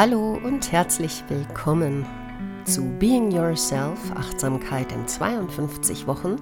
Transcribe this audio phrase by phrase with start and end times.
[0.00, 2.06] Hallo und herzlich willkommen
[2.64, 6.36] zu Being Yourself, Achtsamkeit in 52 Wochen.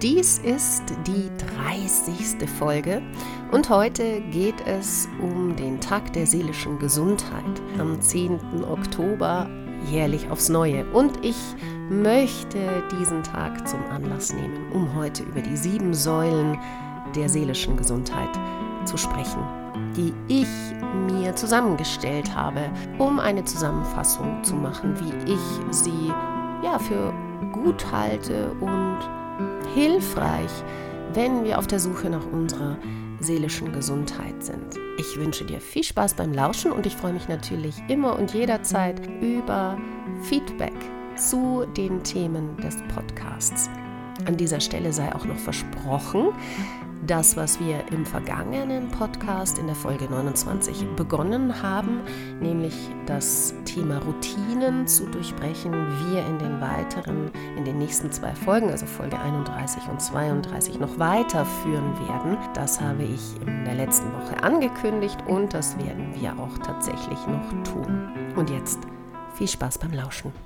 [0.00, 1.30] Dies ist die
[1.66, 2.48] 30.
[2.48, 3.02] Folge
[3.52, 7.44] und heute geht es um den Tag der seelischen Gesundheit
[7.78, 8.64] am 10.
[8.64, 9.46] Oktober
[9.90, 10.86] jährlich aufs Neue.
[10.92, 11.36] Und ich
[11.90, 16.58] möchte diesen Tag zum Anlass nehmen, um heute über die sieben Säulen
[17.14, 18.30] der seelischen Gesundheit
[18.84, 19.42] zu sprechen
[19.96, 20.48] die ich
[21.06, 26.12] mir zusammengestellt habe, um eine Zusammenfassung zu machen, wie ich sie
[26.62, 27.12] ja für
[27.52, 28.98] gut halte und
[29.74, 30.50] hilfreich,
[31.12, 32.76] wenn wir auf der Suche nach unserer
[33.20, 34.78] seelischen Gesundheit sind.
[34.98, 39.00] Ich wünsche dir viel Spaß beim Lauschen und ich freue mich natürlich immer und jederzeit
[39.22, 39.78] über
[40.22, 40.74] Feedback
[41.16, 43.70] zu den Themen des Podcasts.
[44.24, 46.28] An dieser Stelle sei auch noch versprochen,
[47.06, 52.00] das, was wir im vergangenen Podcast in der Folge 29 begonnen haben,
[52.40, 52.74] nämlich
[53.06, 58.86] das Thema Routinen zu durchbrechen, wir in den weiteren, in den nächsten zwei Folgen, also
[58.86, 62.36] Folge 31 und 32, noch weiterführen werden.
[62.54, 67.62] Das habe ich in der letzten Woche angekündigt und das werden wir auch tatsächlich noch
[67.62, 68.08] tun.
[68.34, 68.80] Und jetzt
[69.34, 70.45] viel Spaß beim Lauschen.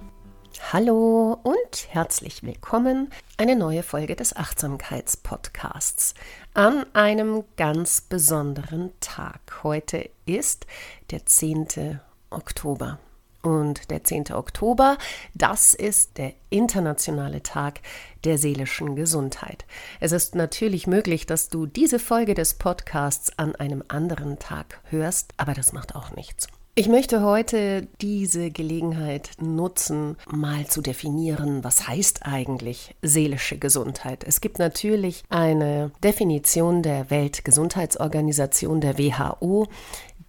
[0.72, 3.10] Hallo und herzlich willkommen.
[3.36, 6.14] Eine neue Folge des Achtsamkeitspodcasts
[6.54, 9.64] an einem ganz besonderen Tag.
[9.64, 10.68] Heute ist
[11.10, 11.98] der 10.
[12.30, 13.00] Oktober.
[13.42, 14.32] Und der 10.
[14.32, 14.96] Oktober,
[15.34, 17.80] das ist der internationale Tag
[18.22, 19.64] der seelischen Gesundheit.
[19.98, 25.34] Es ist natürlich möglich, dass du diese Folge des Podcasts an einem anderen Tag hörst,
[25.36, 26.46] aber das macht auch nichts.
[26.76, 34.22] Ich möchte heute diese Gelegenheit nutzen, mal zu definieren, was heißt eigentlich seelische Gesundheit.
[34.22, 39.66] Es gibt natürlich eine Definition der Weltgesundheitsorganisation der WHO,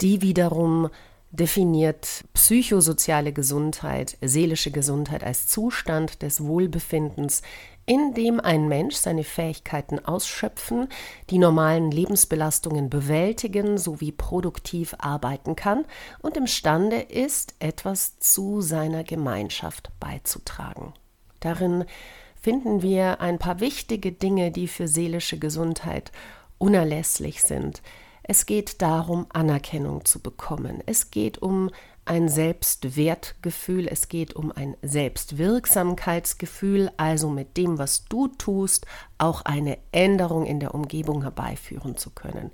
[0.02, 0.89] die wiederum
[1.30, 7.44] definiert psychosoziale Gesundheit, seelische Gesundheit als Zustand des Wohlbefindens,
[7.85, 10.87] in dem ein Mensch seine Fähigkeiten ausschöpfen,
[11.30, 15.86] die normalen Lebensbelastungen bewältigen sowie produktiv arbeiten kann
[16.21, 20.93] und imstande ist, etwas zu seiner Gemeinschaft beizutragen.
[21.39, 21.86] Darin
[22.39, 26.11] finden wir ein paar wichtige Dinge, die für seelische Gesundheit
[26.58, 27.81] unerlässlich sind.
[28.23, 30.81] Es geht darum, Anerkennung zu bekommen.
[30.86, 31.71] Es geht um
[32.06, 38.86] ein Selbstwertgefühl, es geht um ein Selbstwirksamkeitsgefühl, also mit dem, was du tust,
[39.17, 42.52] auch eine Änderung in der Umgebung herbeiführen zu können.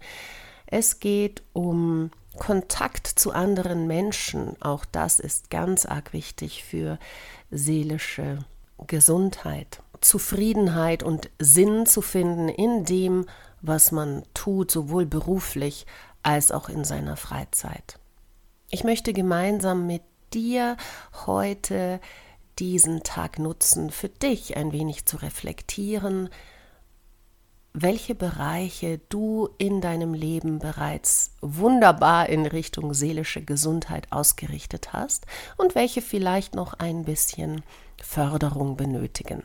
[0.65, 6.99] Es geht um Kontakt zu anderen Menschen, auch das ist ganz arg wichtig für
[7.49, 8.45] seelische
[8.85, 9.81] Gesundheit.
[10.01, 13.25] Zufriedenheit und Sinn zu finden in dem,
[13.61, 15.87] was man tut, sowohl beruflich
[16.21, 17.97] als auch in seiner Freizeit.
[18.69, 20.01] Ich möchte gemeinsam mit
[20.33, 20.75] dir
[21.25, 22.01] heute
[22.59, 26.29] diesen Tag nutzen, für dich ein wenig zu reflektieren,
[27.71, 35.73] welche Bereiche du in deinem Leben bereits wunderbar in Richtung seelische Gesundheit ausgerichtet hast und
[35.73, 37.63] welche vielleicht noch ein bisschen
[38.01, 39.43] Förderung benötigen.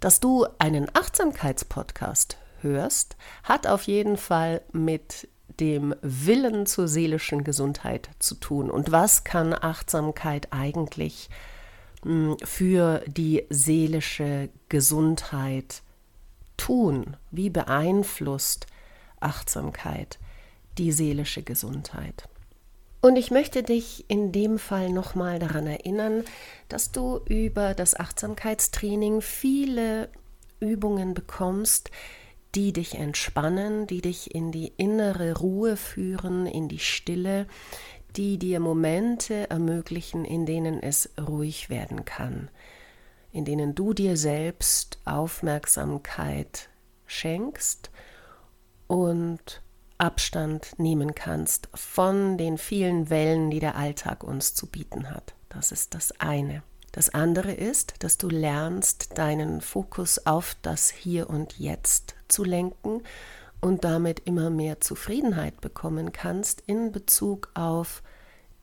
[0.00, 5.28] Dass du einen Achtsamkeitspodcast hörst, hat auf jeden Fall mit
[5.60, 8.70] dem Willen zur seelischen Gesundheit zu tun.
[8.70, 11.30] Und was kann Achtsamkeit eigentlich
[12.02, 15.82] hm, für die seelische Gesundheit
[16.56, 17.16] tun?
[17.30, 18.66] Wie beeinflusst
[19.20, 20.18] Achtsamkeit
[20.78, 22.28] die seelische Gesundheit?
[23.00, 26.24] Und ich möchte dich in dem Fall nochmal daran erinnern,
[26.68, 30.08] dass du über das Achtsamkeitstraining viele
[30.60, 31.90] Übungen bekommst,
[32.54, 37.46] die dich entspannen, die dich in die innere Ruhe führen, in die Stille,
[38.16, 42.50] die dir Momente ermöglichen, in denen es ruhig werden kann,
[43.32, 46.68] in denen du dir selbst Aufmerksamkeit
[47.06, 47.90] schenkst
[48.86, 49.62] und
[49.96, 55.34] Abstand nehmen kannst von den vielen Wellen, die der Alltag uns zu bieten hat.
[55.48, 56.62] Das ist das eine.
[56.92, 63.02] Das andere ist, dass du lernst, deinen Fokus auf das Hier und Jetzt zu lenken
[63.60, 68.02] und damit immer mehr Zufriedenheit bekommen kannst in Bezug auf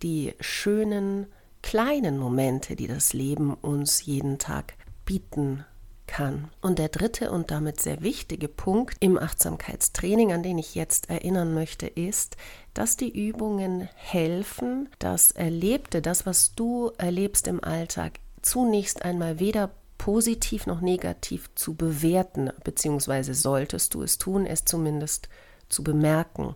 [0.04, 1.26] die schönen
[1.64, 4.74] kleinen Momente, die das Leben uns jeden Tag
[5.06, 5.66] bieten
[6.10, 6.50] kann.
[6.60, 11.54] Und der dritte und damit sehr wichtige Punkt im Achtsamkeitstraining, an den ich jetzt erinnern
[11.54, 12.36] möchte, ist,
[12.74, 19.70] dass die Übungen helfen, das Erlebte, das, was du erlebst im Alltag, zunächst einmal weder
[20.00, 25.30] positiv noch negativ zu bewerten, beziehungsweise solltest du es tun, es zumindest
[25.68, 26.56] zu bemerken.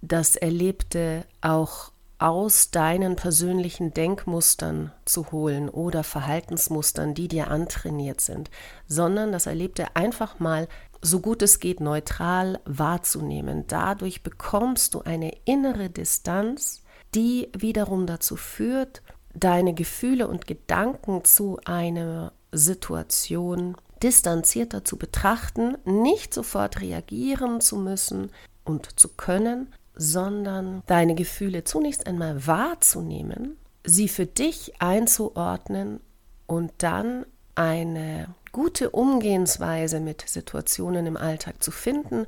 [0.00, 8.50] Das Erlebte auch aus deinen persönlichen Denkmustern zu holen oder Verhaltensmustern, die dir antrainiert sind,
[8.86, 10.68] sondern das Erlebte einfach mal
[11.00, 13.64] so gut es geht neutral wahrzunehmen.
[13.68, 16.82] Dadurch bekommst du eine innere Distanz,
[17.14, 19.02] die wiederum dazu führt,
[19.34, 28.30] deine Gefühle und Gedanken zu einer Situation distanzierter zu betrachten, nicht sofort reagieren zu müssen
[28.64, 36.00] und zu können, sondern deine Gefühle zunächst einmal wahrzunehmen, sie für dich einzuordnen
[36.46, 42.26] und dann eine gute Umgehensweise mit Situationen im Alltag zu finden,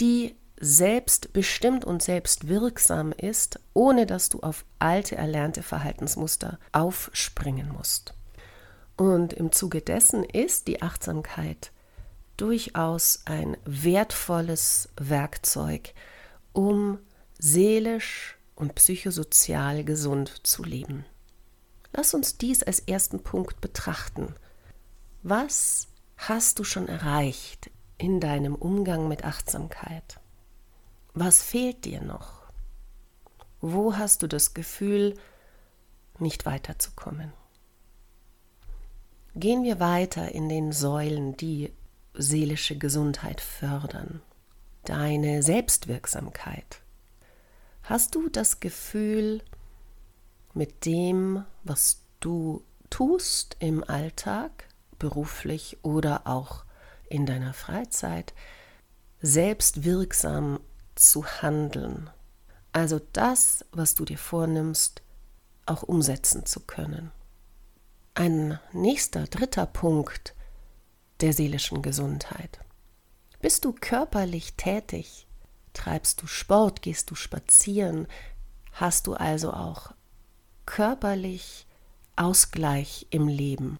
[0.00, 8.14] die selbstbestimmt und selbstwirksam ist, ohne dass du auf alte erlernte Verhaltensmuster aufspringen musst.
[8.96, 11.70] Und im Zuge dessen ist die Achtsamkeit
[12.36, 15.92] durchaus ein wertvolles Werkzeug,
[16.54, 16.98] um
[17.38, 21.04] seelisch und psychosozial gesund zu leben.
[21.92, 24.34] Lass uns dies als ersten Punkt betrachten.
[25.22, 30.20] Was hast du schon erreicht in deinem Umgang mit Achtsamkeit?
[31.12, 32.44] Was fehlt dir noch?
[33.60, 35.14] Wo hast du das Gefühl,
[36.18, 37.32] nicht weiterzukommen?
[39.34, 41.72] Gehen wir weiter in den Säulen, die
[42.14, 44.22] seelische Gesundheit fördern
[44.84, 46.80] deine Selbstwirksamkeit?
[47.82, 49.42] Hast du das Gefühl,
[50.54, 56.64] mit dem, was du tust im Alltag, beruflich oder auch
[57.08, 58.32] in deiner Freizeit,
[59.20, 60.60] selbstwirksam
[60.94, 62.08] zu handeln?
[62.72, 65.02] Also das, was du dir vornimmst,
[65.66, 67.12] auch umsetzen zu können.
[68.14, 70.34] Ein nächster, dritter Punkt
[71.20, 72.60] der seelischen Gesundheit.
[73.44, 75.26] Bist du körperlich tätig?
[75.74, 76.80] Treibst du Sport?
[76.80, 78.06] Gehst du spazieren?
[78.72, 79.92] Hast du also auch
[80.64, 81.66] körperlich
[82.16, 83.76] Ausgleich im Leben?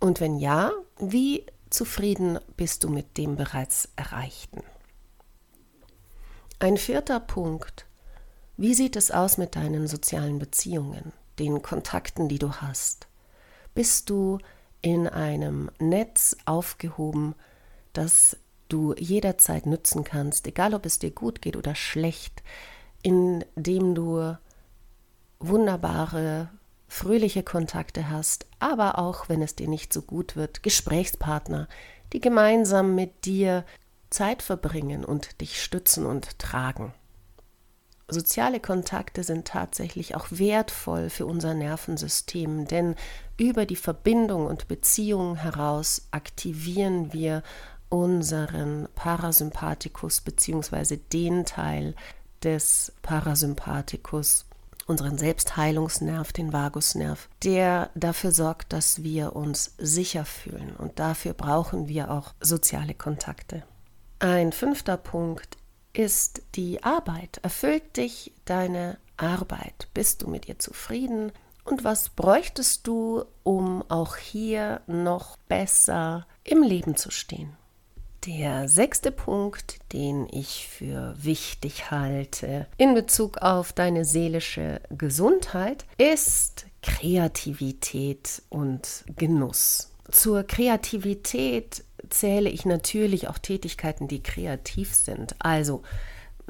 [0.00, 4.62] Und wenn ja, wie zufrieden bist du mit dem bereits Erreichten?
[6.58, 7.84] Ein vierter Punkt.
[8.56, 13.08] Wie sieht es aus mit deinen sozialen Beziehungen, den Kontakten, die du hast?
[13.74, 14.38] Bist du
[14.80, 17.34] in einem Netz aufgehoben,
[17.92, 18.38] das
[18.72, 22.42] du jederzeit nützen kannst, egal ob es dir gut geht oder schlecht,
[23.02, 24.36] indem du
[25.38, 26.48] wunderbare,
[26.88, 31.68] fröhliche Kontakte hast, aber auch, wenn es dir nicht so gut wird, Gesprächspartner,
[32.12, 33.64] die gemeinsam mit dir
[34.10, 36.92] Zeit verbringen und dich stützen und tragen.
[38.08, 42.94] Soziale Kontakte sind tatsächlich auch wertvoll für unser Nervensystem, denn
[43.38, 47.42] über die Verbindung und Beziehung heraus aktivieren wir
[47.92, 50.96] unseren Parasympathikus bzw.
[50.96, 51.94] den Teil
[52.42, 54.46] des Parasympathikus,
[54.86, 60.74] unseren Selbstheilungsnerv, den Vagusnerv, der dafür sorgt, dass wir uns sicher fühlen.
[60.74, 63.62] Und dafür brauchen wir auch soziale Kontakte.
[64.20, 65.58] Ein fünfter Punkt
[65.92, 67.40] ist die Arbeit.
[67.42, 69.88] Erfüllt dich deine Arbeit?
[69.92, 71.30] Bist du mit ihr zufrieden?
[71.64, 77.56] Und was bräuchtest du, um auch hier noch besser im Leben zu stehen?
[78.26, 86.66] Der sechste Punkt, den ich für wichtig halte in Bezug auf deine seelische Gesundheit, ist
[86.82, 89.90] Kreativität und Genuss.
[90.12, 95.34] Zur Kreativität zähle ich natürlich auch Tätigkeiten, die kreativ sind.
[95.40, 95.82] Also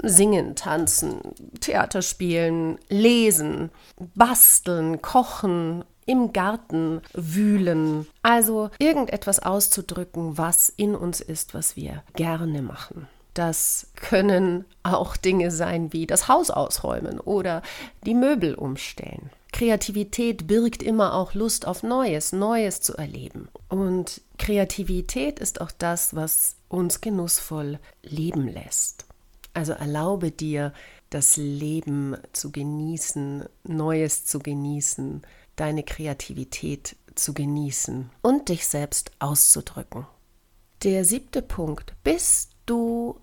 [0.03, 1.21] singen, tanzen,
[1.61, 3.71] Theater spielen, lesen,
[4.15, 8.07] basteln, kochen, im Garten wühlen.
[8.23, 13.09] Also irgendetwas auszudrücken, was in uns ist, was wir gerne machen.
[13.35, 17.63] Das können auch Dinge sein wie das Haus ausräumen oder
[18.05, 19.31] die Möbel umstellen.
[19.53, 23.49] Kreativität birgt immer auch Lust auf Neues, Neues zu erleben.
[23.69, 29.05] Und Kreativität ist auch das, was uns genussvoll leben lässt.
[29.55, 30.73] Also erlaube dir,
[31.11, 35.23] das Leben zu genießen, Neues zu genießen,
[35.63, 40.09] deine Kreativität zu genießen und dich selbst auszudrücken.
[40.83, 41.95] Der siebte Punkt.
[42.03, 43.21] Bist du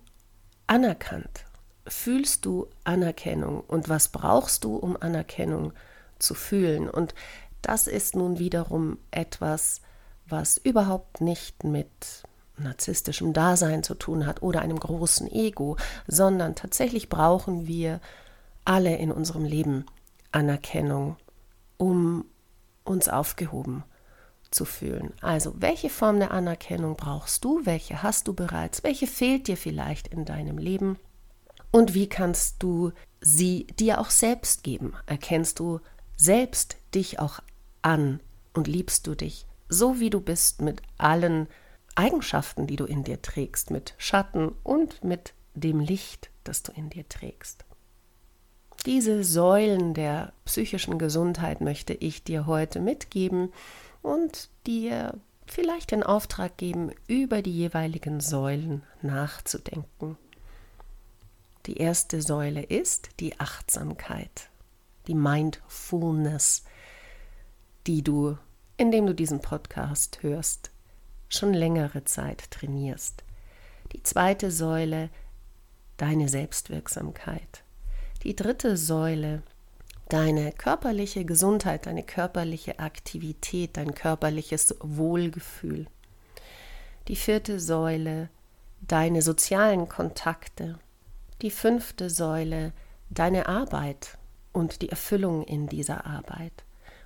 [0.66, 1.44] anerkannt?
[1.86, 3.60] Fühlst du Anerkennung?
[3.60, 5.74] Und was brauchst du, um Anerkennung
[6.18, 6.90] zu fühlen?
[6.90, 7.14] Und
[7.62, 9.82] das ist nun wiederum etwas,
[10.26, 12.24] was überhaupt nicht mit
[12.56, 15.76] narzisstischem Dasein zu tun hat oder einem großen Ego,
[16.08, 18.00] sondern tatsächlich brauchen wir
[18.64, 19.86] alle in unserem Leben
[20.32, 21.18] Anerkennung
[21.80, 22.26] um
[22.84, 23.84] uns aufgehoben
[24.52, 25.14] zu fühlen.
[25.22, 27.62] Also, welche Form der Anerkennung brauchst du?
[27.64, 28.84] Welche hast du bereits?
[28.84, 30.98] Welche fehlt dir vielleicht in deinem Leben?
[31.72, 34.94] Und wie kannst du sie dir auch selbst geben?
[35.06, 35.80] Erkennst du
[36.18, 37.40] selbst dich auch
[37.82, 38.20] an
[38.54, 41.48] und liebst du dich so, wie du bist, mit allen
[41.96, 46.90] Eigenschaften, die du in dir trägst, mit Schatten und mit dem Licht, das du in
[46.90, 47.66] dir trägst.
[48.86, 53.52] Diese Säulen der psychischen Gesundheit möchte ich dir heute mitgeben
[54.02, 60.18] und dir vielleicht den Auftrag geben, über die jeweiligen Säulen nachzudenken.
[61.66, 64.50] Die erste Säule ist die Achtsamkeit,
[65.08, 66.64] die Mindfulness,
[67.86, 68.38] die du,
[68.78, 70.72] indem du diesen Podcast hörst,
[71.28, 73.24] schon längere Zeit trainierst.
[73.92, 75.10] Die zweite Säule,
[75.98, 77.64] deine Selbstwirksamkeit.
[78.24, 79.44] Die dritte Säule,
[80.10, 85.88] deine körperliche Gesundheit, deine körperliche Aktivität, dein körperliches Wohlgefühl.
[87.08, 88.30] Die vierte Säule,
[88.82, 90.78] deine sozialen Kontakte.
[91.42, 92.74] Die fünfte Säule,
[93.10, 94.18] deine Arbeit
[94.52, 96.66] und die Erfüllung in dieser Arbeit.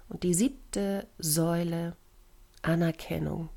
[0.10, 1.96] Und die siebte Säule,
[2.64, 3.50] Anerkennung.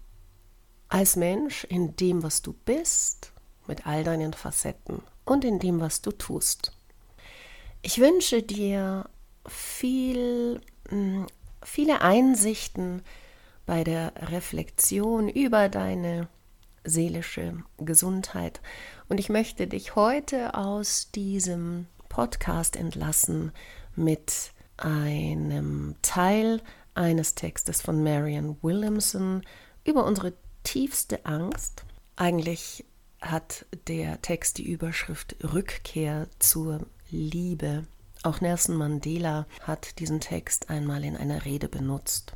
[0.89, 3.33] Als Mensch in dem, was du bist,
[3.67, 6.76] mit all deinen Facetten und in dem, was du tust.
[7.83, 9.09] Ich wünsche dir
[9.47, 11.27] viel, hm,
[11.63, 13.03] viele Einsichten
[13.65, 16.29] bei der Reflexion über deine
[16.85, 18.61] seelische Gesundheit.
[19.09, 23.53] Und ich möchte dich heute aus diesem Podcast entlassen
[23.95, 26.63] mit einem Teil
[26.95, 29.43] eines Textes von Marian Williamson
[29.85, 31.85] über unsere tiefste Angst.
[32.17, 32.85] Eigentlich
[33.21, 37.85] hat der Text die Überschrift Rückkehr zur Liebe.
[38.23, 42.33] Auch Nelson Mandela hat diesen Text einmal in einer Rede benutzt.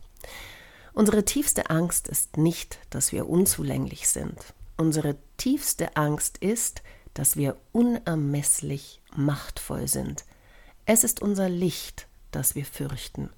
[0.92, 4.54] Unsere tiefste Angst ist nicht, dass wir unzulänglich sind.
[4.76, 6.82] Unsere tiefste Angst ist,
[7.14, 10.24] dass wir unermesslich machtvoll sind.
[10.86, 13.30] Es ist unser Licht, das wir fürchten,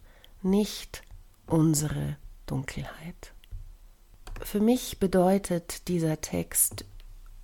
[0.42, 1.02] nicht
[1.46, 3.32] unsere Dunkelheit.
[4.42, 6.84] Für mich bedeutet dieser Text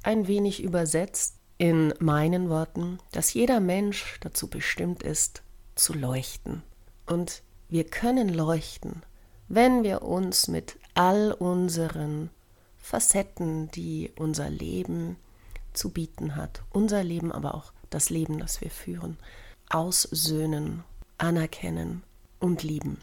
[0.02, 5.42] ein wenig übersetzt in meinen Worten, dass jeder Mensch dazu bestimmt ist,
[5.74, 6.62] zu leuchten.
[7.06, 9.02] Und wir können leuchten,
[9.48, 12.30] wenn wir uns mit all unseren
[12.76, 15.16] Facetten, die unser Leben
[15.72, 19.18] zu bieten hat, unser Leben, aber auch das Leben, das wir führen,
[19.68, 20.84] aussöhnen,
[21.18, 22.02] anerkennen
[22.38, 22.98] und lieben.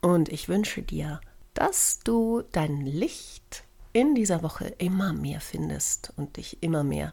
[0.00, 1.20] Und ich wünsche dir,
[1.54, 7.12] dass du dein Licht in dieser Woche immer mehr findest und dich immer mehr